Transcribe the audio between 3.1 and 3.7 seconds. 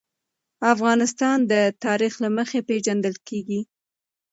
کېږي.